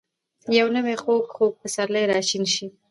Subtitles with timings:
[0.57, 1.23] یو نوی ،خوږ.
[1.35, 2.65] خوږ پسرلی راشین شي